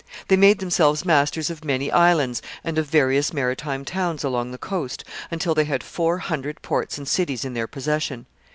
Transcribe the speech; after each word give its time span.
They 0.29 0.35
made 0.35 0.57
themselves 0.57 1.05
masters 1.05 1.51
of 1.51 1.63
many 1.63 1.91
islands 1.91 2.41
and 2.63 2.75
of 2.79 2.87
various 2.89 3.33
maritime 3.33 3.85
towns 3.85 4.23
along 4.23 4.49
the 4.49 4.57
coast, 4.57 5.03
until 5.29 5.53
they 5.53 5.65
had 5.65 5.83
four 5.83 6.17
hundred 6.17 6.63
ports 6.63 6.97
and 6.97 7.07
cities 7.07 7.45
in 7.45 7.53
their 7.53 7.67
possession. 7.67 8.25